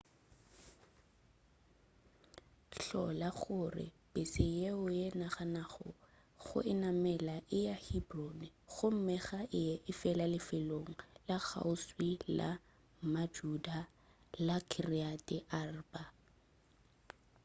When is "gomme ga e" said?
8.73-9.63